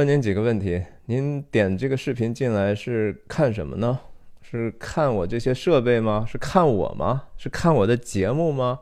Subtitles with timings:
[0.00, 4.00] 问您几个问题：您点这个视频进来是看什么呢？
[4.40, 6.24] 是看我这些设备吗？
[6.26, 7.24] 是看我吗？
[7.36, 8.80] 是看我的节目吗？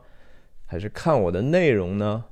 [0.65, 2.23] 还是看我的内容呢？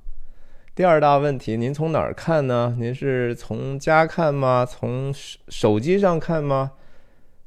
[0.73, 2.77] 第二大问题，您从哪儿看呢？
[2.79, 4.65] 您是从家看吗？
[4.65, 5.13] 从
[5.49, 6.71] 手机上看吗？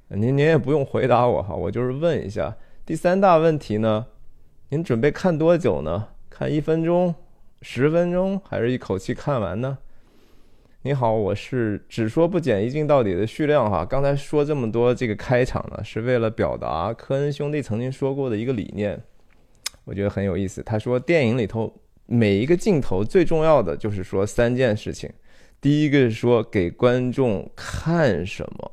[0.09, 2.55] 您您也不用回答我哈，我就是问一下。
[2.85, 4.09] 第三大问题呢，
[4.69, 6.09] 您准备看多久呢？
[6.29, 7.15] 看一分钟、
[7.63, 9.79] 十分钟，还是一口气看完呢？
[10.83, 13.85] 你好，我是只说不剪，一镜到底的旭亮哈。
[13.85, 18.99] 刚才说这么多这个开场呢，是为了表达科恩兄弟曾经说过的一个理念，
[19.85, 20.63] 我觉得很有意思。
[20.63, 21.73] 他说电影里头。
[22.13, 25.09] 每一个镜头最重要的就是说三件事情，
[25.61, 28.73] 第一个是说给观众看什么，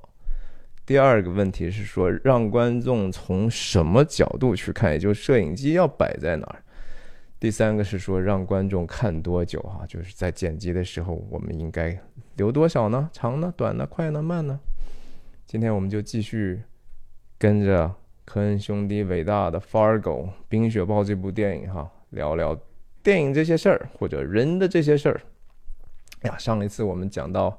[0.88, 6.64] 第二个问题是说让观众从什么角度去看，也就是摄影机要摆在哪儿，
[7.40, 11.98] 第三个是说让观众看多久哈，就是在剪辑的时候我们应该
[12.36, 13.10] 留多少呢？
[13.14, 13.54] 长呢？
[13.56, 13.86] 短呢？
[13.86, 14.22] 快呢？
[14.22, 14.60] 慢呢？
[15.46, 16.62] 今天我们就继续
[17.38, 17.94] 跟着
[18.26, 22.60] 科恩兄弟伟大的《Fargo》冰雪暴这部电影哈聊聊。
[23.04, 25.22] 电影这些事儿，或者人的这些事儿，
[26.24, 27.58] 哎呀，上一次我们讲到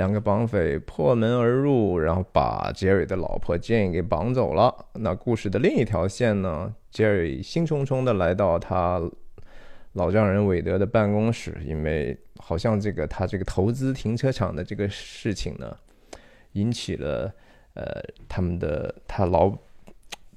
[0.00, 4.74] 两个绑匪破门而入，然后把杰瑞的老婆 Jane 给绑走了。
[4.94, 8.98] 那故事的另一条线呢，杰瑞兴冲冲的来到他
[9.92, 15.76] 老丈人韦德的办公室，因为好像这个他这个投资停车场的这个事情呢，
[16.52, 17.30] 引起了
[17.74, 17.84] 呃
[18.26, 19.54] 他们的他老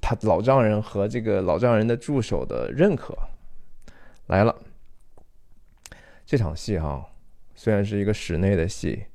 [0.02, 3.18] 他老丈人和这个老丈人的助手的认可。
[4.28, 4.54] 来了，
[6.26, 7.06] 这场戏哈，
[7.56, 9.06] 虽然是一个室内的戏，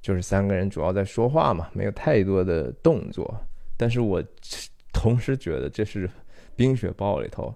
[0.00, 3.40] 就是三个人主要在说话嘛，没有太多的动作。
[3.76, 4.22] 但是我
[4.92, 6.06] 同时觉得这是
[6.56, 7.54] 《冰雪暴》里头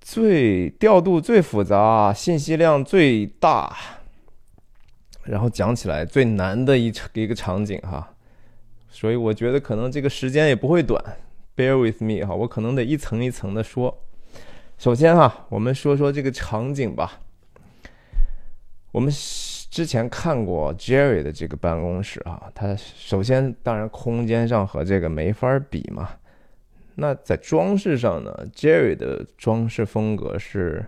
[0.00, 3.76] 最调度最复杂、信息量最大，
[5.24, 8.14] 然后讲起来最难的一一个场景哈。
[8.88, 11.02] 所以我觉得可能这个时间也不会短。
[11.54, 14.02] Bear with me 哈，我可能得一层一层的说。
[14.78, 17.20] 首先哈，我们说说这个场景吧。
[18.92, 19.12] 我们
[19.76, 26.08] 之前看过 Jerry 的这个办公室啊，它首先当然空间上和这个没法比嘛。
[26.94, 30.82] 那在装饰上呢，Jerry 的装饰风格是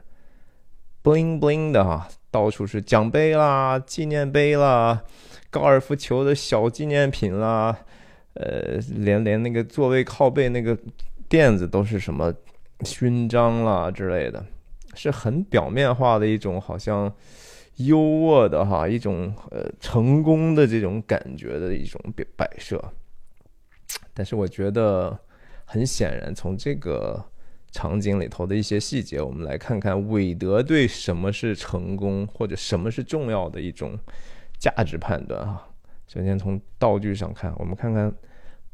[1.05, 5.05] bling bling 的哈，到处是奖杯啦、纪念碑啦、
[5.51, 7.79] 高尔夫球的小纪念品啦，
[8.33, 10.75] 呃，连连那个座位靠背那个
[11.29, 12.33] 垫子都是什么？
[12.85, 14.43] 勋章啦之类的，
[14.95, 17.13] 是很表面化的一种，好像
[17.79, 22.83] 优渥的哈，一种呃成功的这种感觉的一种摆摆设。
[24.15, 25.19] 但是我觉得
[25.65, 27.25] 很显然，从这个
[27.73, 33.99] 场景里头的一些细节，我们来看看韦德对什么是成功或者什么是重要的一种
[34.59, 35.69] 价值判断哈。
[36.07, 38.15] 首先从道具上看，我们看看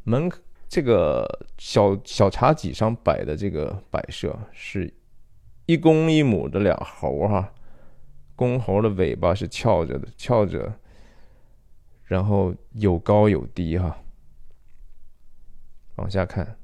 [0.02, 0.30] 门。
[0.66, 1.24] 这个
[1.56, 4.92] 小小茶几上摆的这个摆设是
[5.66, 7.52] 一公一母的俩猴哈，
[8.34, 10.72] 公猴的尾巴是翘着的，翘着，
[12.04, 13.98] 然后有高有低哈。
[15.96, 16.56] 往下看，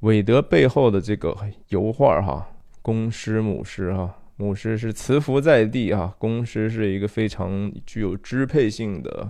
[0.00, 1.36] 韦德背后的这个
[1.68, 2.48] 油画哈，
[2.82, 9.28] 公狮母狮哈，母狮是慈服在地哈，公狮是一个非常具有支配性的。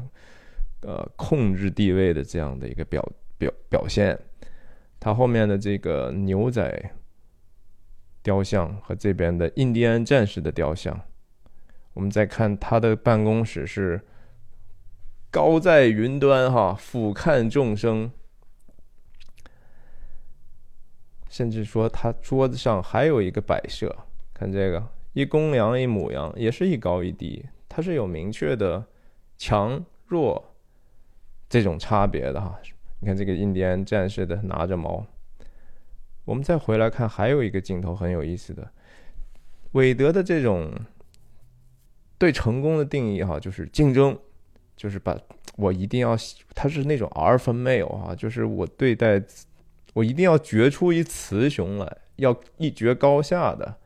[0.86, 3.03] 呃，控制地位的这样的一个表
[3.38, 4.21] 表表现，
[5.00, 6.92] 他后面的这个牛仔
[8.25, 10.99] 雕像和这边的印第安战士的雕像，
[11.93, 14.01] 我们再看他的办公室是
[15.31, 18.11] 高在云端哈，俯瞰众生，
[21.29, 23.95] 甚至说他桌子上还有一个摆设，
[24.33, 24.83] 看这个
[25.13, 28.83] 一公羊一母羊，也是一高一低，它是有明确的
[29.37, 30.53] 强弱。
[31.47, 32.59] 这种差别的哈，
[33.01, 35.07] 你看这个印第安战士的拿着矛。
[36.25, 38.71] 我们再回来看，还有一个镜头很有意思的，
[39.73, 40.73] 韦德的这种
[42.19, 44.19] 对成功的定义哈，就是竞争，
[44.77, 45.19] 就是把
[45.57, 46.16] 我一定要，
[46.54, 49.22] 他是那种阿尔法 male 哈，就是我对待
[49.93, 53.77] 我一定要决出一雌雄来，要一决高下的，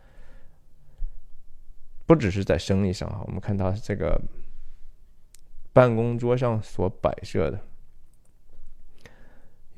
[2.07, 4.21] 不只是在生意上哈，我们看他这个。
[5.71, 7.61] 办公桌上所摆设的，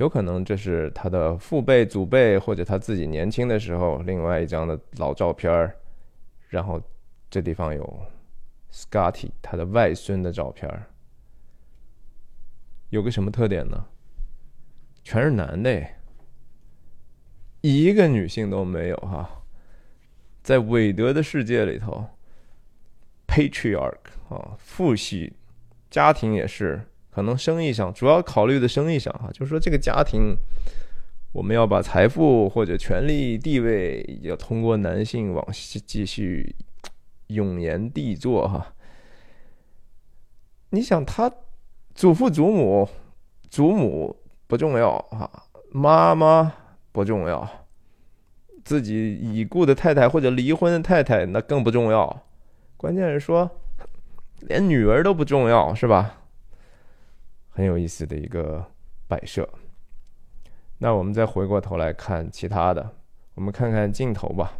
[0.00, 5.76] 有可能这是他的父辈、祖辈，或者他自己年轻的时候另外一张的老照片儿。
[6.48, 6.80] 然后
[7.28, 8.02] 这地方有
[8.72, 10.86] Scotty 他的外孙的照片儿。
[12.88, 13.86] 有个什么特点呢？
[15.04, 15.86] 全是男的，
[17.60, 19.44] 一个女性都没有哈。
[20.42, 22.06] 在韦德的世界里头。
[23.28, 23.94] patriarch
[24.28, 25.32] 啊，父系
[25.88, 30.36] 家庭也是，可能生意上主要考虑的生意上哈，就是说这个家庭
[31.32, 35.46] 我们要把财富或者权力地位要通过男性往
[35.86, 36.54] 继续
[37.26, 38.74] 永延帝座哈。
[40.70, 41.30] 你想他
[41.94, 42.88] 祖父祖母
[43.48, 44.16] 祖母
[44.46, 45.28] 不重要哈，
[45.72, 46.52] 妈妈
[46.92, 47.48] 不重要，
[48.64, 52.22] 自己已故的太太或者离婚的太太那更不重要。
[52.76, 53.50] 关键是说，
[54.42, 56.19] 连女儿都不重要，是吧？
[57.50, 58.64] 很有意思的一个
[59.06, 59.48] 摆设。
[60.78, 62.96] 那我们再回过头来看其他的，
[63.34, 64.58] 我们看看镜头吧。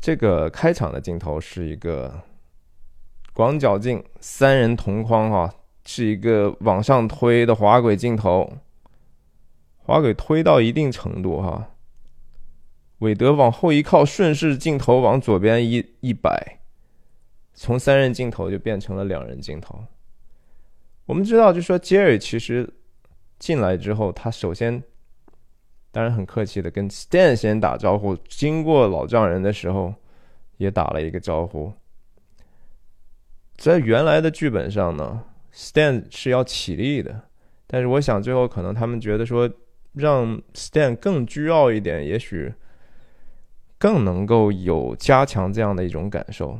[0.00, 2.22] 这个开场的镜头是一个
[3.34, 5.54] 广角镜，三人同框，哈，
[5.84, 8.52] 是一个往上推的滑轨镜头。
[9.76, 11.68] 滑轨推到一定程度，哈。
[12.98, 16.60] 韦德往后一靠，顺势镜头往左边一一摆，
[17.52, 19.84] 从三人镜头就变成了两人镜头。
[21.06, 22.68] 我们知道，就说杰瑞其实
[23.38, 24.82] 进来之后，他首先
[25.90, 29.94] 当然很客气的跟 Stan 先打招呼，经过老丈人的时候
[30.56, 31.72] 也打了一个招呼。
[33.56, 37.22] 在原来的剧本上呢，Stan 是要起立的，
[37.66, 39.50] 但是我想最后可能他们觉得说
[39.92, 42.52] 让 Stan 更倨傲一点，也许。
[43.78, 46.56] 更能够有加强这样的一种感受。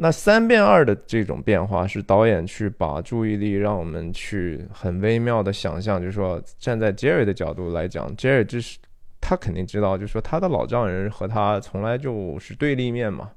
[0.00, 8.78] 那三变二的这种变化，是导演去把注意力让我们去很微妙的想象，就是说站在杰瑞的角度来讲，杰瑞这是
[9.20, 13.30] 他肯定知道，就是说他的老丈人和他从来就是对立面嘛，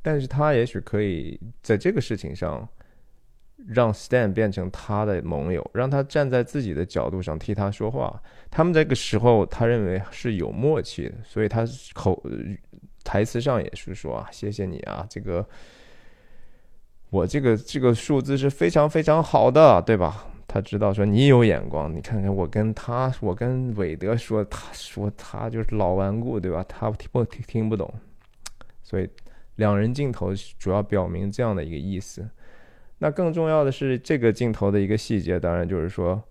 [0.00, 2.68] 但是他也许可以在这个事情上。
[3.68, 8.20] 让 Stan 变成他的盟友，让他站在自己的角度上替他说话。
[8.50, 11.64] 他们这个时候，他认为是有默契的，所以他
[11.94, 12.20] 口
[13.04, 15.46] 台词上也是说啊，谢谢你啊，这个
[17.10, 20.26] 我这个这个数字是非常非常好的，对吧？
[20.48, 26.62] 他知道说你有眼光，你看看我跟他，我跟韦德说，他说他就是老顽固，对吧？
[26.68, 27.92] 他听不听不懂，
[28.82, 29.08] 所以
[29.56, 32.28] 两人镜头主要表明这样的一个意思。
[32.98, 36.22] 那更重要的是，这个镜头的一个细节，当然就是说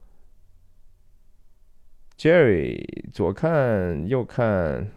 [2.18, 4.88] ，Jerry 左看右看，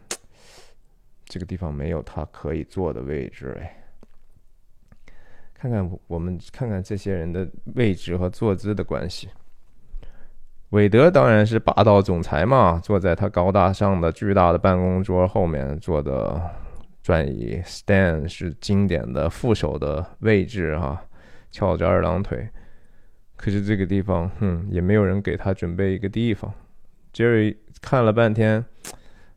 [1.34, 3.76] 这个地方没有他可以坐的位置哎。
[5.52, 9.28] 看看我们看看这些人的位置和坐姿的关系。
[10.70, 16.40] 韦德当然是霸道总裁嘛，坐在他高大上的巨大的办公桌后面坐的
[17.02, 17.60] 转椅。
[17.64, 21.04] Stan 是经典的副手的位置哈。
[21.50, 22.48] 翘着二郎腿，
[23.34, 26.54] 可是这个地方，哼，也没有人给他准备一个地方。
[27.12, 28.64] Jerry 看了半天，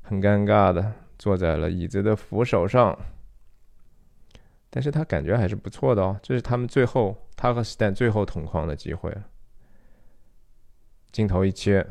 [0.03, 2.97] 很尴尬的坐在了椅子的扶手上，
[4.69, 6.19] 但是他感觉还是不错的哦。
[6.21, 9.11] 这是他们最后，他和 Stan 最后同框的机会。
[11.11, 11.85] 镜头一切，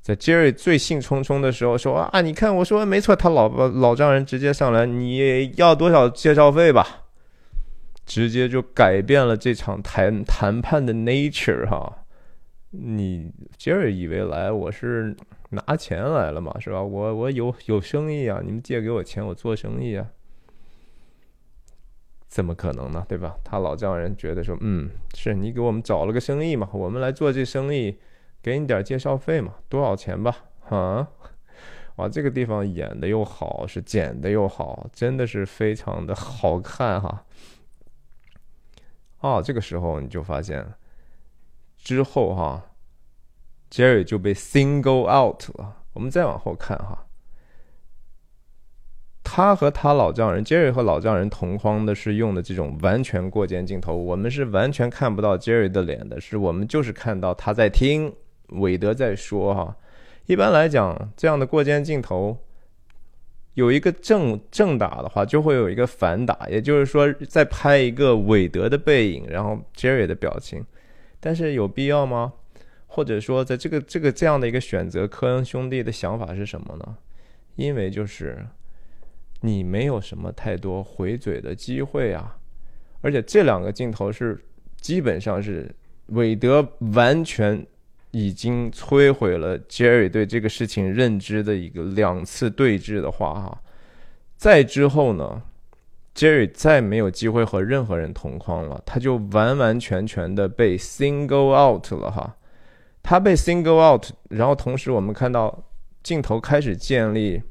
[0.00, 7.02] 在 Jerry 最兴冲冲的时候说：“啊，你看，我说没错，他老老丈人直接上来，你要多少介绍费吧？”
[8.06, 12.03] 直接就改变了这场谈谈判的 nature 哈，
[12.76, 15.16] 你杰瑞以为来我是
[15.50, 16.82] 拿钱来了嘛，是吧？
[16.82, 20.08] 我我有有生意啊，你们借给我钱，我做生意啊，
[22.26, 23.04] 怎么可能呢？
[23.08, 23.36] 对吧？
[23.44, 27.96] 他老丈人觉得说，嗯，是你给我们找了个生意嘛，我们来做这生意，
[28.42, 30.36] 给你点介绍费嘛，多少钱吧？
[30.68, 31.08] 啊，
[31.96, 37.24] 哇，这个地方演的又好，是剪的又好，真的是非常的好看哈。
[39.20, 40.66] 哦，这个时候你就发现，
[41.84, 42.70] 之后哈
[43.70, 45.84] ，Jerry 就被 single out 了。
[45.92, 47.06] 我们再往后看哈，
[49.22, 58.12] 他和他老丈人 Jerry 和老丈人同框的是用的这种完全过肩镜头，我们是完全看不到 Jerry 的脸的，是我们就是看到他在听
[58.48, 59.76] 韦德在说哈。
[60.26, 62.38] 一般来讲，这样的过肩镜头。
[63.52, 70.64] 有一个正正打的话，就会有一个反打，也就是说，在拍一个韦德的背影，然后 Jerry 的表情。
[71.24, 72.34] 但是有必要吗？
[72.86, 76.98] 或者说，在这个这个这样的一个选择，科恩兄弟的想法是什么呢？
[77.56, 78.46] 因为就是
[79.40, 82.36] 你没有什么太多回嘴的机会啊，
[83.00, 84.38] 而且这两个镜头是
[84.82, 85.74] 基本上是
[86.08, 87.66] 韦德完全。
[88.16, 93.62] 已经摧毁了杰瑞对这个事情认知的一个两次对峙的话，哈，
[94.36, 95.42] 再之后呢
[96.14, 102.36] ，Jerry 再没有机会和任何人同框了，他就完完全全的被 single out 了，哈，
[103.02, 105.64] 他被 single out，然后同时我们看到
[106.02, 107.42] 镜头开始建立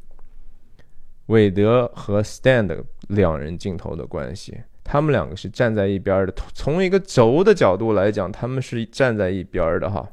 [1.27, 6.33] 韦德和 Stan 的两人镜头的关系，他们两个是站在一边的。
[6.53, 10.07] 从一个轴的角度来讲，他们是站在一边的哈。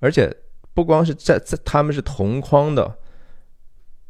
[0.00, 0.32] 而且
[0.74, 2.98] 不光是在在，他们是同框的，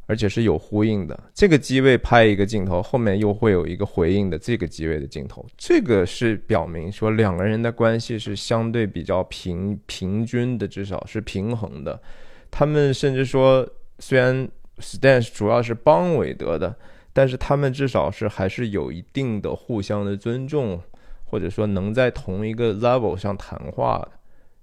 [0.09, 1.17] 而且是有呼应的。
[1.33, 12.03] 这个机位拍一个镜头，后面又会有一个回应的这个机位的镜头，这个是表明说两个人的关系是相对比较平平均的，至少是平衡的。
[12.51, 13.65] 他们甚至说。
[14.01, 14.49] 虽然
[14.79, 16.73] Stan 主要是帮韦德的，
[17.13, 20.81] 但是他们至少是还是有一定的互相的尊重，
[21.25, 24.13] 或者说能在同一个 level 上谈话的。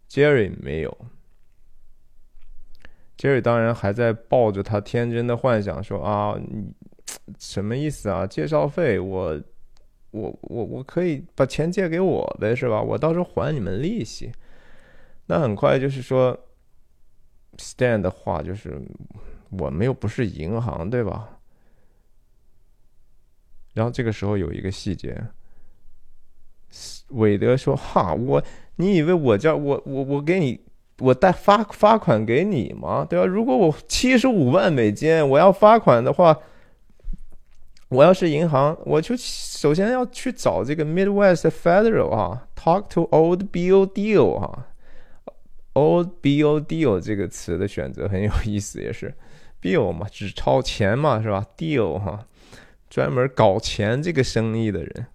[0.10, 0.98] Jerry 没有
[3.18, 6.74] 杰瑞当然还在抱着他天真的幻想说啊，你
[7.40, 8.26] 什么意思啊？
[8.26, 9.42] 介绍费我
[10.12, 12.82] 我我我可以把钱借给我呗，是吧？
[12.82, 14.32] 我到时候还你们利息。
[15.28, 16.40] 那很快就是说。
[17.58, 18.82] Stan 的话就是，
[19.52, 21.40] 我们又不是银行，对吧？
[23.74, 25.26] 然后这个时候有一个细节，
[27.12, 28.44] 韦德说：“哈，我，
[28.76, 30.65] 你以为我叫我我我给你
[31.00, 33.06] 我贷发发款给你吗？
[33.10, 33.26] 对吧？
[33.26, 36.40] 如果我七十五万美金我要发款的话，
[37.90, 44.68] 我要是银行，我就首先要去找这个 Midwest Federal 啊，Talk to Old Bill Deal 啊。”
[45.76, 49.14] Old bill deal 这个词的选择很有意思，也是
[49.62, 52.26] bill 嘛，纸钞钱嘛，是吧？deal 哈，
[52.90, 55.08] 专门搞钱这个生意的人。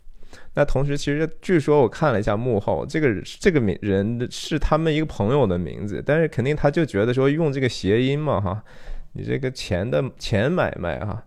[0.60, 8.62] 那同时，其实据说我看了一下幕后，这个这个名人是他们一个朋友的名字，但是肯定他就觉得说用这个谐音嘛，哈，
[9.14, 11.24] 你这个钱的钱买卖哈，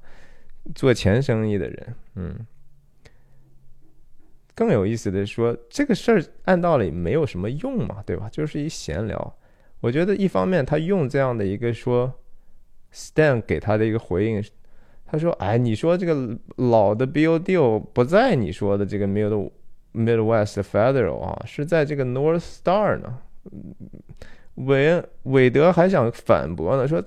[0.76, 2.46] 做钱生意的人，嗯。
[4.54, 8.30] 更有意思的是说，这个事儿按道理没有什么用嘛，对吧？
[8.32, 9.36] 就是一闲聊。
[9.80, 12.14] 我觉得一方面他用这样的一个说
[12.94, 14.44] ，Stan 给他的一个回应，
[15.06, 19.52] 他说：“哎，你说这个老的 build 不在你说的这个 Mid
[19.94, 23.20] Midwest Federal 啊，是在这个 North Star 呢。”
[24.56, 27.04] 韦韦德还想反驳呢，说：“，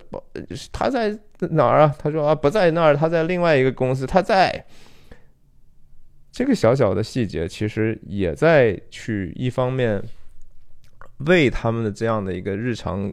[0.72, 1.16] 他在
[1.50, 4.66] 哪儿啊？”他说：“啊，不在那儿，他在另外一个公司，他在。”
[6.32, 10.02] 这个小小的细节，其实也在去一方面
[11.18, 13.10] 为他们的这样的一个日常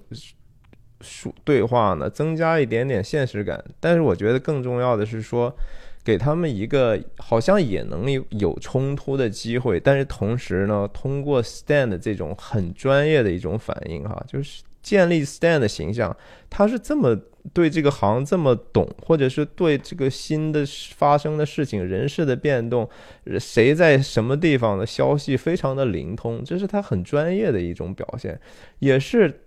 [1.03, 3.63] 说对话呢，增加一点点现实感。
[3.79, 5.55] 但是我觉得更重要的是说，
[6.03, 16.15] 给他们一个好像也能有有冲突的机会，但是同时呢，通过 Stand 这种很专业的一种反应，哈，就是建立 Stand 的形象，
[16.49, 17.15] 他是这么。
[17.51, 20.63] 对这个行这么懂，或者是对这个新的
[20.95, 22.89] 发生的事情、人事的变动，
[23.37, 28.39] 谁在什么地方的消息非常的灵通，这是他很专业的一种表现，
[28.79, 29.41] 也是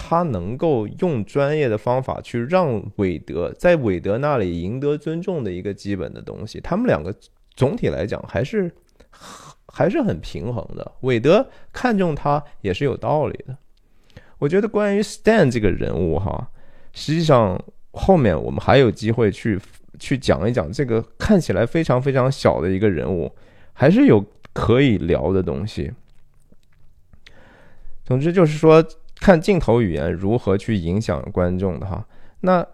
[0.00, 6.60] 他能够用专业的方法去让韦德在韦德那里赢得尊重的一个基本的东西。
[6.60, 7.12] 他们两个
[7.56, 8.70] 总体来讲还是
[9.66, 13.58] 还是很平衡的，韦德看中他也是有道理的。
[14.38, 16.48] 我觉得关于 Stan 这个人物哈。
[16.92, 17.60] 实际上，
[17.92, 19.58] 后面我们还有机会去
[19.98, 23.30] 去讲一讲这个看起来非常非常小的一个人物，
[23.72, 25.92] 还是有可以聊的东西。
[28.04, 28.82] 总之就是说，
[29.20, 32.06] 看镜头语言如何去影响观众的哈。
[32.40, 32.66] 那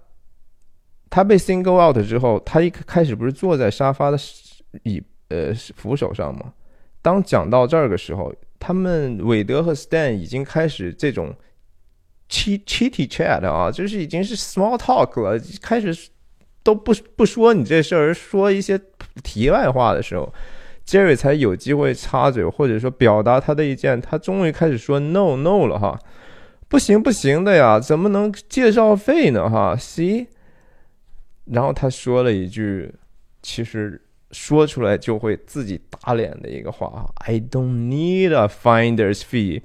[1.10, 4.18] 他被 single out 之后，他一开始不是坐在沙发的
[4.82, 6.52] 椅呃扶手上吗？
[7.02, 11.34] 当讲到这儿的时候，他们韦德和 Stan 已经开始这种。
[12.26, 16.08] Ch chitty chat 啊，就是已经是 small talk 了，开始
[16.62, 18.80] 都不不说你这事儿，说一些
[19.22, 20.32] 题外话的时候
[20.86, 24.00] ，Jerry 才有机会插嘴，或者说表达他的意见。
[24.00, 26.00] 他终于开始说 no no 了哈，
[26.68, 30.26] 不行不行的呀，怎么能介绍费呢哈？See，
[31.44, 32.94] 然后他说了一句，
[33.42, 39.62] 其实说出来就会自己打脸的一个话：I don't need a finder's fee。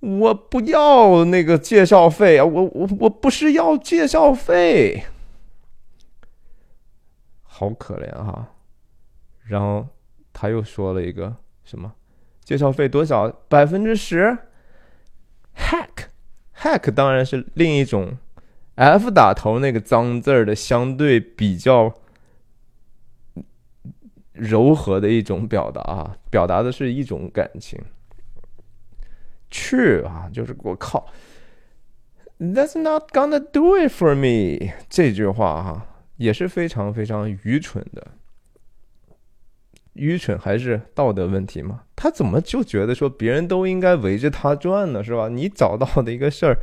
[0.00, 2.44] 我不要那个介绍费啊！
[2.44, 5.04] 我我我不是要介绍费，
[7.42, 8.52] 好可怜哈。
[9.44, 9.86] 然后
[10.32, 11.92] 他又说了一个什么？
[12.42, 13.28] 介绍费多少？
[13.48, 14.36] 百分之十
[15.56, 18.16] ？Hack，hack 当然是另一种
[18.76, 21.94] F 打头那个脏字儿的相对比较
[24.32, 27.80] 柔和的一种表达啊，表达的是一种感情。
[29.48, 30.28] 去啊！
[30.32, 31.06] 就是我靠
[32.38, 34.74] ，That's not gonna do it for me。
[34.90, 35.86] 这句话哈
[36.16, 38.08] 也是非常非常愚蠢的。
[39.96, 41.80] 愚蠢还是道德问题吗？
[41.96, 45.02] 他怎么就觉得说别人都应该围着他转呢？
[45.02, 45.28] 是吧？
[45.28, 46.56] 你找到的一个事儿，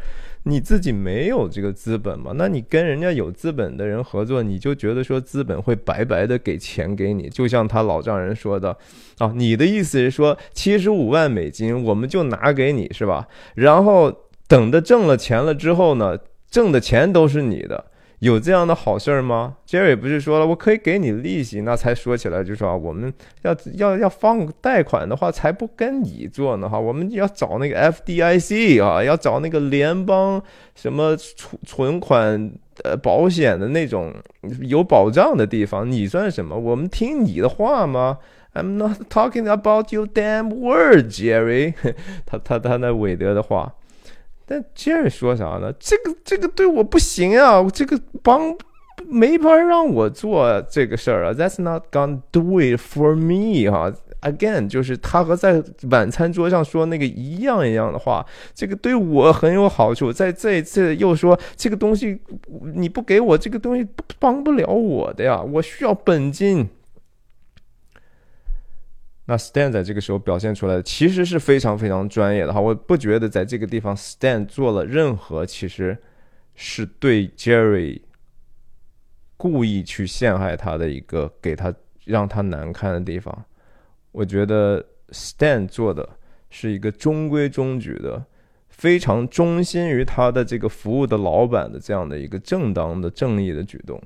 [0.43, 2.33] 你自己没有这个资本嘛？
[2.35, 7.27] 那你跟人家有资本的人合作，你就觉得说资本会白白的给钱给你？
[7.29, 8.77] 就像他老丈人说的
[9.17, 13.27] 啊，你的意思是说七十五万美金我们就拿给你是吧？
[13.55, 14.13] 然后
[14.47, 16.17] 等的挣了钱了之后呢，
[16.51, 17.85] 挣的钱都是你的。
[18.23, 30.41] 有这样的好事儿吗？Jerry 不是说了，我可以给你利息，那才说起来就说啊，我们要要要放贷款的话，才不跟你做呢哈，我们要找那个 FDIC 啊，要找那个联邦
[30.73, 32.49] 什么存存款
[32.85, 34.13] 呃保险的那种
[34.61, 36.57] 有保障的地方，你算什么？
[36.57, 38.19] 我们听你的话吗
[38.53, 41.73] ？I'm not talking about your damn word, Jerry。
[42.25, 43.73] 他他他那韦德的话。
[44.45, 45.73] 但 Jerry 说啥呢？
[45.79, 47.65] 这个这个对我不行啊！
[47.73, 48.55] 这个帮
[49.07, 51.33] 没法让我做这个事儿啊。
[51.33, 53.93] That's not gonna do it for me 哈。
[54.21, 58.25] Again，就是他和在晚餐桌上说那个一样一样的话。
[58.53, 60.13] 这个对我很有好处。
[60.13, 62.19] 在这一次又说这个东西
[62.73, 63.85] 你不给我这个东西
[64.19, 66.69] 帮不了我的呀，我需要本金。
[69.25, 75.97] 那 Stan 在这个时候表现出来的其实是非常非常专业的哈，我不觉得在这个地方 Stan 做了任何其实
[76.55, 78.01] 是对 Jerry
[79.37, 83.45] 故意去陷害他的一个给他让他难堪的地方。
[84.11, 86.17] 我觉得 Stan 做的
[86.49, 88.25] 是一个中规中矩的、
[88.67, 94.01] 非常忠心于他的这个服务的老板的这样的一个正当的正义的举动。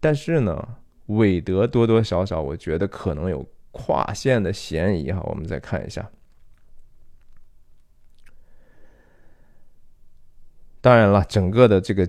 [0.00, 0.68] 但是呢，
[1.06, 3.42] 韦德多多少少我觉得可能有。
[3.74, 6.08] 跨线的嫌疑哈，我们再看一下。
[10.80, 12.08] 当然了，整个的这个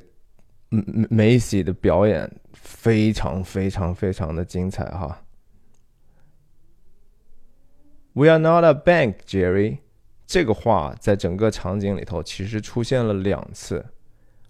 [1.09, 5.23] 梅西的表演非常非常非常的精彩哈。
[8.13, 9.79] We are not a bank, Jerry。
[10.27, 13.85] 这个话在整个场景里头其实出现了两次。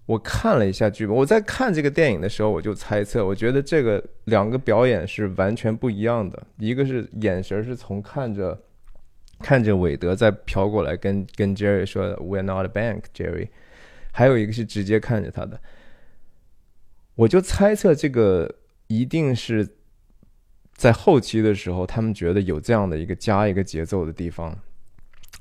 [0.06, 6.46] 我看了一下剧本，我在看这个电影的时候，我就猜测，我觉得这个两个表演是完全不一样的。
[6.60, 8.62] 一个是眼神是从看着
[9.40, 13.48] 看着韦德在飘过来跟跟 Jerry 说的 "We're not a bank, Jerry"，
[14.12, 15.60] 还有一个是直接看着他的。
[17.16, 18.54] 我就猜测这个
[18.86, 19.68] 一定是
[20.76, 24.56] 在后期的时候，他们觉得有这样的一个加一个节奏的地方，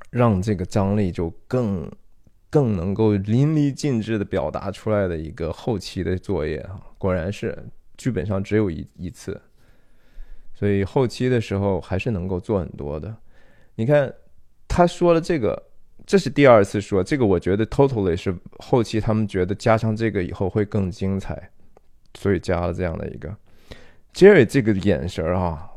[0.09, 1.87] 让这个张力就更。
[2.49, 7.57] 更能够淋漓尽致的表达出来的一个后期的作业啊，果然是
[7.97, 9.41] 剧本上只有一一次，
[10.53, 13.13] 所以后期的时候还是能够做很多的。
[13.75, 14.13] 你看
[14.67, 15.61] 他说了这个，
[16.05, 21.49] 这是第二次说这个，我觉得 totally 是后期他们觉得加上这个以后会更精彩，
[22.17, 23.35] 所以加了这样的一个
[24.13, 25.69] Jerry 这个眼神啊，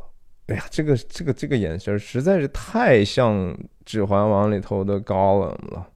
[0.47, 3.35] 哎呀，这个这个这个眼神实在是太像
[3.85, 5.89] 《指环王》里头的高冷了。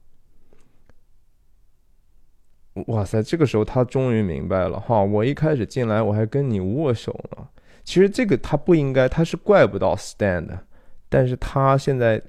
[2.87, 3.21] 哇塞！
[3.21, 7.47] 这个时候他终于明白了哈，我一开始进来我还跟你握手呢。
[7.83, 10.59] 其实这个他不应该，他是怪不到 Stand，的
[11.07, 12.19] 但是他现在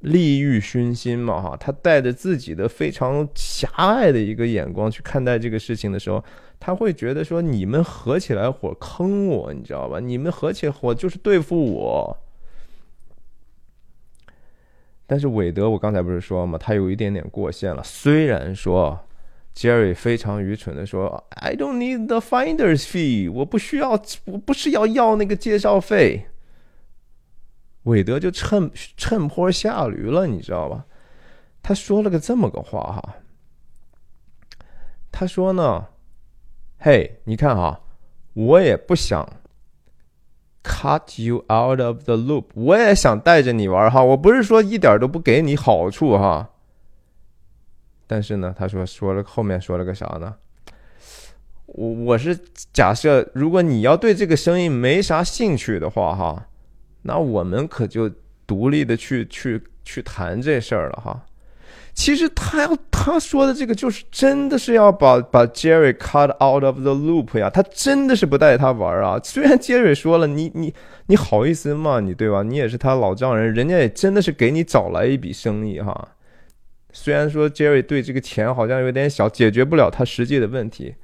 [0.00, 6.24] 利欲熏心嘛哈，他带着自己的非常狭隘的一个眼光去看待这个事情的时候，
[6.58, 10.00] 他会觉得说你们合起来伙坑我，你知道吧？
[10.00, 12.18] 你们合起伙就是对付我。
[15.06, 18.98] 但是韦德，我刚才不是说嘛，他有一点点过线了，虽然说。
[19.54, 23.92] Jerry 非常愚蠢的说：“I don't need the finder's fee，我不需要，
[24.24, 26.26] 我不是要要那个介绍费。”
[27.84, 30.86] 韦德就趁趁坡下驴了，你知道吧？
[31.62, 33.16] 他说了个这么个话哈，
[35.12, 35.86] 他说呢
[36.80, 37.82] ：“嘿，你看哈，
[38.32, 39.40] 我也不想
[40.62, 46.50] cut you out of the loop，我也想带着你玩哈，我不是说一点都不给你好处哈。”
[48.06, 50.34] 但是呢，他说说了后面说了个啥呢？
[51.66, 52.38] 我我是
[52.72, 56.46] 假设，如果你要对这个生意没啥兴趣的话，哈，
[57.02, 58.10] 那我们可就
[58.46, 61.24] 独立的去去去谈这事儿了，哈。
[61.94, 69.18] 其实他要他说的这个，就是真的是要把把 Jerry cut out of the loop 呀，他真的是不带他玩啊。
[69.22, 70.74] 虽然 Jerry 说了，你你
[71.06, 72.00] 你好意思吗？
[72.00, 72.42] 你对吧？
[72.42, 76.13] 你也是他老丈人，人家也真的是给你找来一笔生意，哈。
[76.96, 80.94] 虽然说 Jerry 对这个钱好像有点小，解决不了他实际的问题，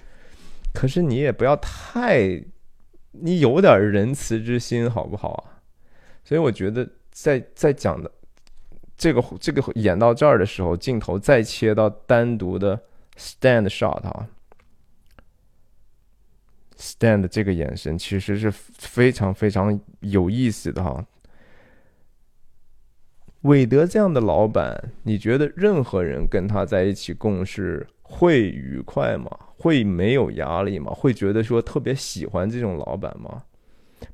[0.72, 2.42] 可是你也不要太，
[3.10, 5.60] 你有点仁慈之心好不好啊？
[6.24, 8.08] 所以我觉得在在讲的
[8.96, 12.80] 这个这个演到这儿的时候，镜头再切到单独的
[13.18, 14.28] stand shot 啊
[16.78, 21.04] ，stand 这个眼神其实是非常非常有意思的哈。
[23.42, 29.30] 韦德这样的老板，你觉得任何人跟他在一起共事会愉快吗？
[29.56, 30.92] 会没有压力吗？
[30.94, 33.42] 会觉得说特别喜欢这种老板吗？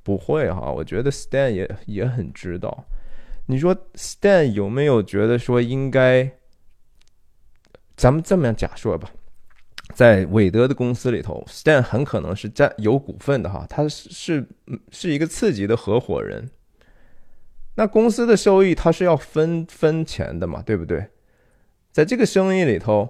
[0.03, 2.85] 不会哈，我觉得 Stan 也也很知道。
[3.47, 6.31] 你说 Stan 有没有觉得说应该？
[7.97, 9.11] 咱们这么样假设吧，
[9.95, 14.49] 在韦德的公司里头，Stan 很可能是占有股份的哈，他是是
[14.91, 16.51] 是一个次级的合伙人。
[17.77, 21.07] 那公司的收益他是要分分钱的嘛，对不对？
[21.93, 23.09] 在这个生意里头，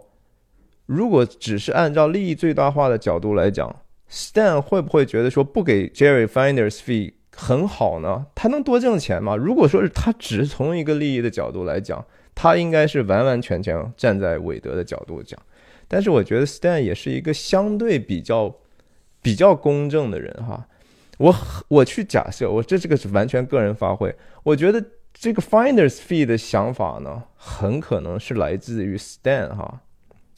[0.85, 3.74] 如果只是按照利益最大化的角度来讲
[4.11, 8.26] ，Stan 会不会觉得说不给 Jerry Finders fee 很好呢？
[8.35, 9.35] 他能多挣钱吗？
[9.35, 12.05] 如果说是他只从一个利益的角度来讲。
[12.38, 15.40] 他应该是完完全全站在韦德的角度讲，
[15.88, 18.55] 但是我觉得 Stan 也是一个相对比较
[19.22, 20.68] 比较公正的人哈。
[21.18, 21.35] 我
[21.68, 24.14] 我去假设，我这这个是完全个人发挥。
[24.42, 29.81] 我觉得这个 Finders Fee 的想法呢，很可能是来自于 Stan 哈。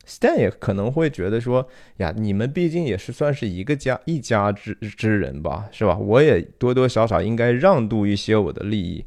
[0.06, 5.98] Stan 也可能会觉得说，呀，你们毕竟也是算是一个家一家之之人吧，是吧？
[5.98, 9.04] 我也多多少少应该让渡一些我的利益。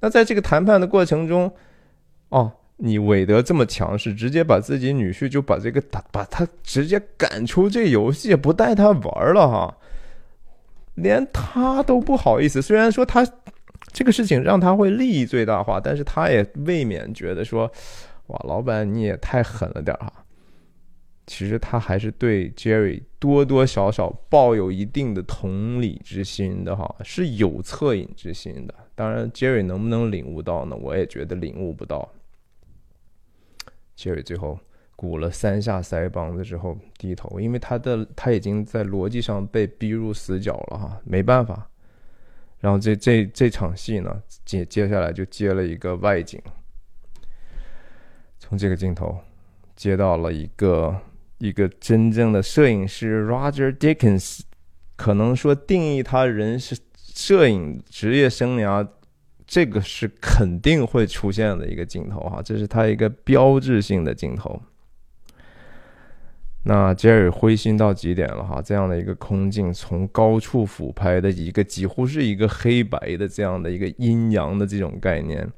[0.00, 1.52] 那在这个谈判的过程中，
[2.30, 9.76] 哦，你韦德这么强势，直接把自己女婿就把这个打，把他直接赶出这游戏，不带他玩了哈，
[11.02, 12.60] 连他都不好意思。
[12.60, 13.26] 虽然说他
[13.92, 17.70] 这个事情让他会利益最大化，但是他也未免觉得说，
[18.26, 20.12] 哇，老板你也太狠了点儿哈。
[21.26, 28.74] 其实他还是对 Jerry 多多少少抱有一定的同理之心的哈，是有恻隐之心的。
[28.94, 30.74] 当然，Jerry 能不能领悟到呢？
[30.76, 32.10] 我也觉得领悟不到。
[33.94, 34.58] 杰瑞最后
[34.98, 41.70] 鼓了三下腮帮子之后低头，因为他的他已经在逻辑上被逼入死角了哈，没办法。
[42.58, 46.42] 然后这这这场戏呢，接接下来就接了一个外景，
[48.40, 49.16] 从这个镜头
[49.76, 51.00] 接到了一个
[51.38, 54.40] 一个真正的摄影师 Roger Dickens，
[54.96, 56.76] 可能说定义他人是
[57.14, 58.88] 摄影职业生涯。
[59.46, 64.60] 这个是肯定会出现的一个镜头哈，这是他一个标志性的镜头。
[66.68, 75.50] 那杰瑞灰心到极点了哈，这样的一个空镜，从高处俯拍的一个几乎是一个黑白的这样的一个阴阳的这种概念。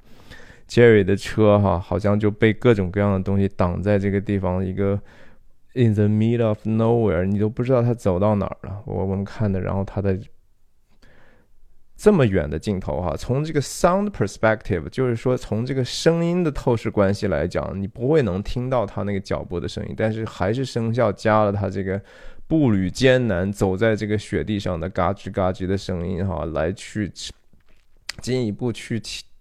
[0.69, 5.01] 杰瑞的车哈，好像就被各种各样的东西挡在这个地方，一个
[5.75, 8.81] in the middle of nowhere，你都不知道他走到哪儿了。
[8.87, 10.17] 我我们看的，然后他的。
[12.01, 22.01] 这么远的镜头哈，从这个 sound perspective，就是说从这个声音的透视关系来讲，你不会能听到他那个脚步的声音，但是还是声效加了他这个
[22.47, 27.13] 步履艰难走在这个雪地上的嘎吱嘎吱的声音哈，来去
[28.23, 28.99] 进一步去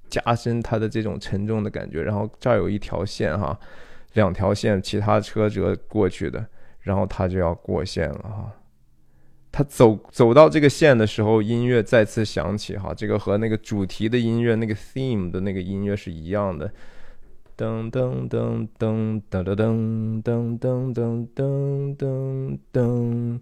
[0.09, 2.03] 加深他的这种沉重的感觉。
[2.03, 3.57] 然后这儿有一条线哈，
[4.15, 6.45] 两条线，其他车辙过去的，
[6.81, 8.51] 然后他就要过线了哈。
[9.51, 16.71] 他走走到这个线的时候，音乐再次响起，哈，这个和那个主题的音乐，那个 theme 的那个音乐是一样的，
[17.57, 23.39] 噔噔噔噔噔噔噔噔噔噔噔噔噔。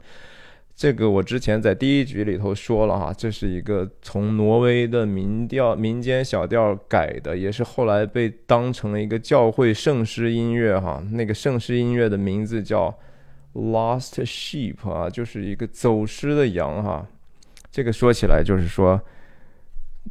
[0.73, 11.03] 这个我之前在第一局里头说了哈，这是一个从挪威的民调民间小调改的，也是后来被当成了一个教会圣诗音乐哈。
[11.11, 12.97] 那个圣诗音乐的名字叫。
[13.57, 17.07] Lost sheep 啊，就是一个走失的羊哈。
[17.71, 19.01] 这个说起来就是说，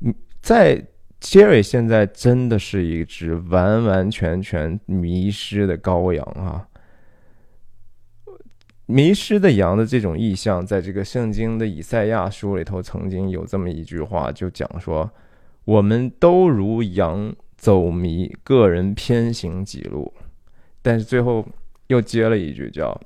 [0.01, 0.85] 嗯在
[1.21, 6.67] Jerry 现在真的是一只完完全全迷失的羔羊啊。
[8.87, 15.09] 迷失的羊的这种意象，在这个圣经的以赛亚书里头，曾经有这么一句话，就讲说：
[15.65, 20.13] 我们都如羊走迷，个人偏行己路。
[20.83, 21.47] 但是最后
[21.87, 23.01] 又接了一句叫。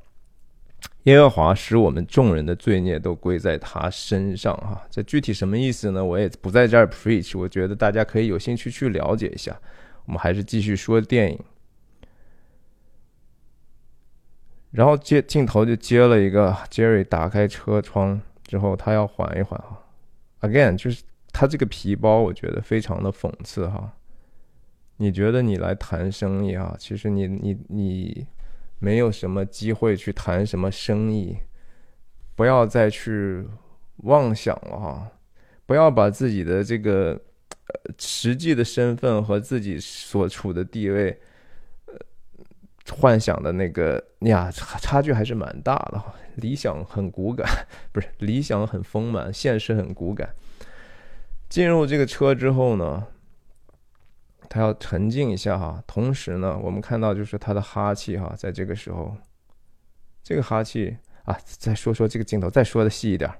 [1.04, 6.04] 耶和华使我们众人的罪孽都归在他身上，哈，这具体什么意思呢？
[6.04, 9.58] 我也不在这儿 preach，我觉得大家可以有兴趣去了解一下。
[10.04, 11.38] 我们还是继续说电影，
[14.72, 19.80] 然后接镜头就接了一个 Jerry 打开车窗之后，他要缓一缓啊。
[20.42, 23.94] Again，就是他这个皮包，我觉得非常的讽刺哈。
[24.98, 26.76] 你觉得你来谈生意啊？
[26.78, 28.26] 其实你你你。
[28.80, 31.36] 没有什么机会去谈什么生意，
[32.34, 33.46] 不要再去
[33.98, 35.12] 妄想了哈！
[35.66, 37.12] 不要把自己的这个
[37.66, 41.20] 呃实际的身份和自己所处的地位，
[41.86, 41.94] 呃，
[42.96, 46.02] 幻想的那个呀，差差距还是蛮大的。
[46.36, 47.46] 理想很骨感，
[47.92, 50.30] 不是理想很丰满，现实很骨感。
[51.50, 53.06] 进入这个车之后呢，
[54.50, 55.82] 他要沉静一下哈。
[55.86, 59.16] 同时呢，我们看到就是他的哈气哈，在这个时候，
[60.22, 63.30] 这个哈气啊，再说说这个镜头，再说的细一点。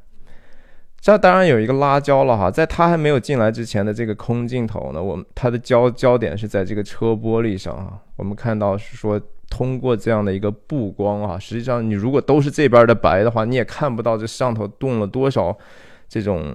[1.01, 7.99] 这当然有一个拉焦了哈，在他还没有进来之前的这个空镜头呢，我们它的焦焦点是在这个车玻璃上啊。
[8.17, 9.19] 我们看到是说，
[9.49, 15.57] 通过这样的一个布光啊，实际上你如果都是这边的白的话，你也看不到这上头动了多少
[16.07, 16.53] 这种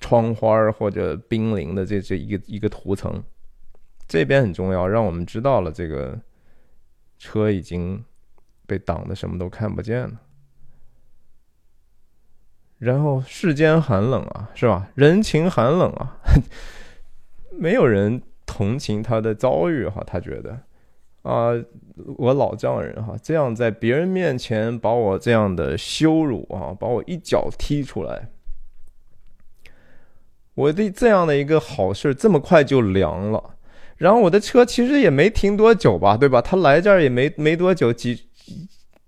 [0.00, 3.20] 窗花或者冰凌的这这一个一个涂层。
[4.08, 6.18] 这边很重要，让我们知道了这个
[7.18, 8.04] 车已经
[8.66, 10.20] 被挡的什么都看不见了。
[12.78, 14.90] 然后世间寒冷啊，是吧？
[14.94, 16.18] 人情寒冷啊，
[17.50, 20.04] 没有人同情他的遭遇哈。
[20.06, 20.60] 他觉得
[21.22, 21.52] 啊，
[22.18, 28.28] 我老丈人哈，这样在别人面前把我这样的羞辱啊，把我一脚踢出来，
[30.52, 33.55] 我的这样的一个好事这么快就凉了。
[33.96, 36.42] 然后我的车其实也没停多久吧，对吧？
[36.42, 38.28] 他来这儿也没没多久，几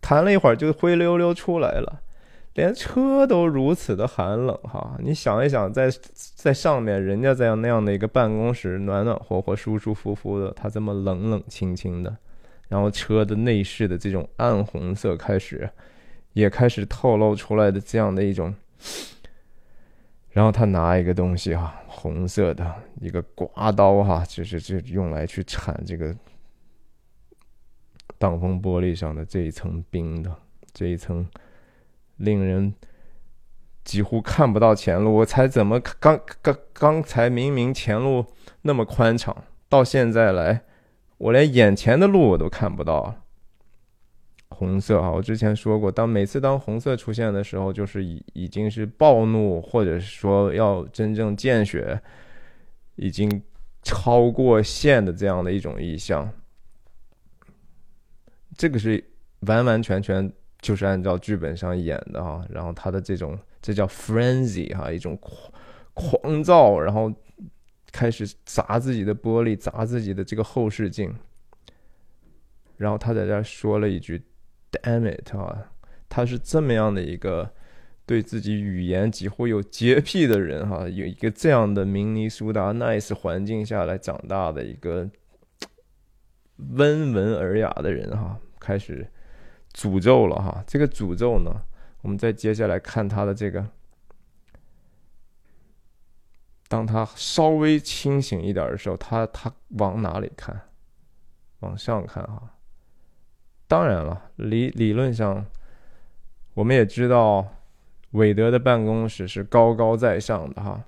[0.00, 2.00] 谈了一会儿就灰溜溜出来了。
[2.54, 5.88] 连车都如此的寒冷哈，你想一想，在
[6.34, 12.16] 在上面，人家在那样的一个办公室，暖暖和和、舒舒服服的，他这么冷冷清清的，
[12.68, 15.70] 然后车的内饰的这种暗红色开始，
[16.32, 18.52] 也开始透露出来的这样的一种，
[20.30, 26.14] 然后他拿一个东西哈，红色的一个刮刀哈，就是就用来去铲这个
[28.18, 30.34] 挡风玻璃上的这一层冰的
[30.72, 31.26] 这一层。
[32.18, 32.74] 令人
[33.84, 38.26] 几乎看不到前路，我才怎么刚刚刚才明明前路
[38.62, 40.62] 那么宽敞，到现在来，
[41.16, 43.22] 我连眼前的路我都看不到了。
[44.50, 52.00] 红色啊，我之前说过，当每次当红色出现的时候，就是已已经是暴怒，或者说要真正见血，
[52.96, 53.42] 已经
[53.82, 56.30] 超过线的这样的一种意象。
[58.56, 59.02] 这个是
[59.40, 60.32] 完完全全。
[60.60, 65.52] 就是按照剧本上演的啊，然后他的这种这叫 frenzy 哈，一种狂
[65.94, 67.14] 狂躁，然后
[67.92, 71.14] 开始砸自己的玻璃，砸自己的这个后视镜，
[72.76, 74.20] 然后他在这说了一句
[74.70, 75.70] “damn it” 啊，
[76.08, 77.52] 他是这么样的一个
[78.06, 85.10] 对自己语言几乎有洁癖的人哈，有一个这样的明尼苏达 nice 环境下来长大的一个
[86.56, 89.10] 温文尔雅的人哈，开始。
[89.74, 91.62] 诅咒了哈，这个诅咒呢，
[92.00, 93.64] 我们再接下来看他的这个，
[96.66, 100.62] 当他稍微清醒一点的时候，他他往哪里看？
[101.60, 102.57] 往上看哈。
[103.68, 105.46] 当然了，理理论上，
[106.54, 107.46] 我们也知道，
[108.10, 110.82] 韦德的办公室是高高在上的哈，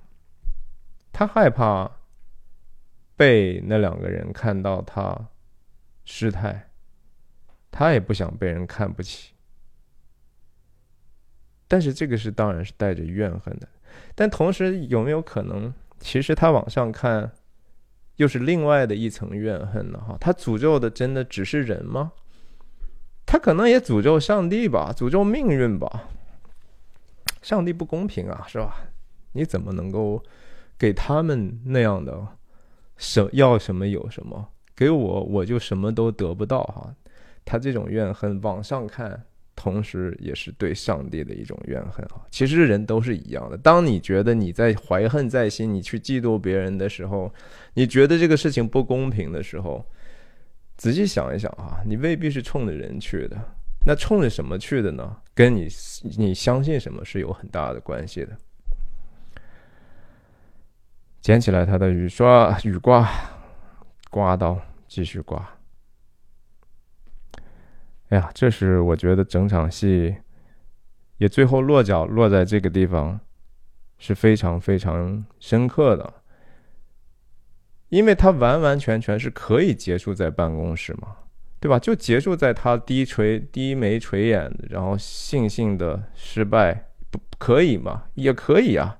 [1.13, 1.89] 他害怕
[3.15, 5.29] 被那两个人看到他
[6.03, 6.67] 失态。
[7.73, 9.31] 他也不想被人看不起，
[11.69, 13.67] 但是这个是当然是带着怨恨的。
[14.13, 17.31] 但同时有没有可能，其实他往上看，
[18.17, 19.97] 又是另外的一层怨恨呢？
[20.05, 22.11] 哈，他诅咒的真的只是人吗？
[23.25, 26.09] 他可能也诅咒上帝吧，诅咒命运吧。
[27.41, 28.75] 上帝不公平啊，是吧？
[29.33, 30.21] 你怎么能够
[30.77, 32.27] 给他们那样的
[32.97, 36.93] 什要什么有什么，给我我就什么都得不到哈？
[37.43, 39.23] 他这种怨恨往上看，
[39.55, 42.21] 同时也是对上帝的一种怨恨啊。
[42.29, 43.57] 其实人都是一样的。
[43.57, 47.33] 当你觉得你在怀恨在心，你去嫉妒别人的时候，
[47.73, 49.83] 你觉得这个事情不公平的时候，
[50.81, 53.37] 仔细想一想啊，你未必是冲着人去的。
[53.85, 55.15] 那冲着什么去的呢？
[55.35, 55.67] 跟你
[56.17, 58.35] 你相信什么是有很大的关系的。
[61.19, 63.07] 捡起来他的雨刷雨刮，
[64.09, 65.47] 刮刀继续刮。
[68.09, 70.15] 哎呀，这是我觉得整场戏
[71.17, 73.19] 也最后落脚落在这个地方
[73.99, 76.11] 是非常非常深刻的，
[77.91, 81.09] 因为他完完全全是可以结束在办公室嘛，
[81.59, 81.77] 对吧？
[81.77, 88.05] 就结束在他低垂低眉垂眼，然后悻悻的失败，不可以吗？
[88.13, 88.97] 也可以啊，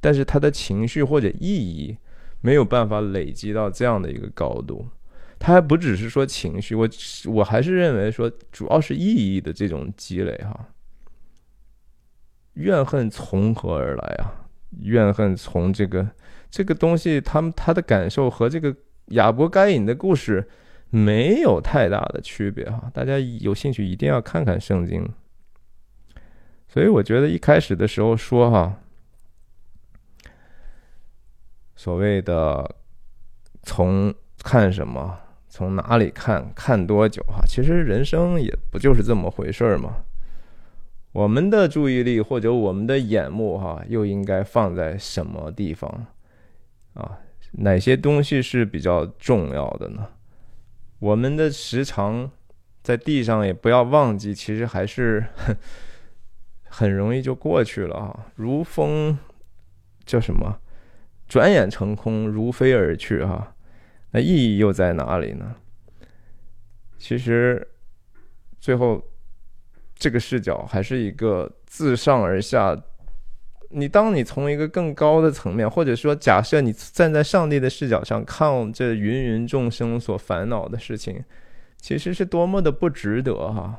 [0.00, 1.98] 但是他的情绪或者意义
[2.40, 4.88] 没有办法累积到这样的一个高度。
[5.38, 6.88] 他还不只是说情绪，我
[7.26, 10.68] 我还是认为说，主要是意义的这种积累哈。
[12.54, 14.48] 怨恨从何而来啊？
[14.80, 16.08] 怨恨从这个
[16.50, 18.74] 这个东西，他们他的感受和这个
[19.06, 20.48] 亚伯该隐的故事
[20.90, 22.90] 没有太大的区别哈。
[22.92, 25.08] 大家有兴趣一定要看看圣经。
[26.68, 28.76] 所以我觉得一开始的时候说哈，
[31.74, 32.76] 所谓的
[33.62, 39.96] 从看什么，从哪里看，看多久哈，其实人生也不就是这么回事儿嘛？
[41.12, 46.06] 我们的注意力或者我们的眼目哈，又应该放在什么地方
[47.00, 47.18] 啊？
[47.52, 50.08] 哪些东西是比较重要的呢？
[50.98, 52.30] 我们的时长
[52.82, 55.24] 在地上也不要忘记，其实还是
[56.64, 59.18] 很容易就过去了啊，如风
[60.04, 60.60] 叫什么？
[61.26, 63.54] 转眼成空，如飞而去哈。
[64.12, 65.56] 那意义又在哪里呢？
[66.98, 67.68] 其实
[68.60, 69.02] 最后。
[70.02, 72.74] 这个视角还是一个自上而下。
[73.70, 81.24] 你当你从一个更高的层面，或者说假设你站在上帝的视角上看这芸芸众生所烦恼的事情，
[81.78, 83.78] 其实是多么的不值得哈。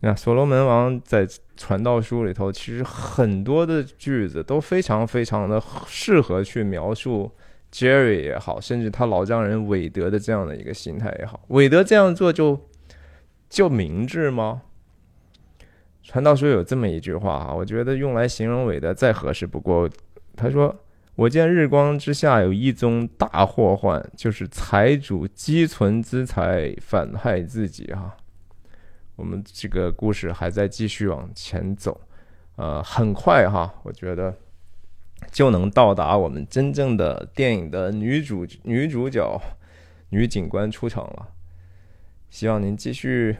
[0.00, 7.30] 那所罗门王在传道书里头，其实很多的句子都非常非常的适合去描述
[7.72, 11.40] Jerry 也好，甚至他老丈人韦德的这样的一个心态也好。
[11.48, 12.60] 韦德这样做就。
[13.50, 14.62] 就明智吗？
[16.04, 19.88] 传道书有这么一句话啊，我觉得用来形容韦德再合适不过。
[20.36, 20.76] 他说
[21.16, 28.14] ：“我见日光之下有一宗大祸患，就是财主积存资财，反害自己。”哈，
[29.16, 31.98] 我们这个故事还在继续往前走，
[32.56, 34.36] 呃，很快哈，我觉得
[35.32, 39.40] 就能到达我们真正的电影的女主女主角
[40.10, 41.28] 女警官出场了。
[42.28, 43.38] 希望您继续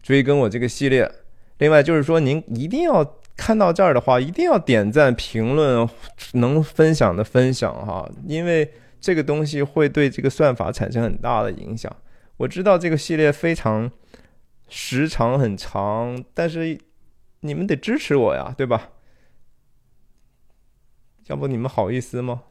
[0.00, 1.10] 追跟我这个系列。
[1.58, 3.04] 另外就是说，您一定要
[3.36, 5.88] 看到这儿的话，一定要点赞、评论，
[6.32, 11.94] 能分享的分享哈，因为这个东西会对这个算法产生很大的影响。
[12.36, 13.90] 我知道这个系列非常
[14.68, 16.78] 时长很长，但是
[17.40, 18.90] 你们得支持我呀，对吧？
[21.26, 22.42] 要不你们好意思吗？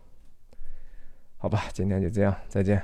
[1.37, 2.81] 好吧，今天就这样，再见。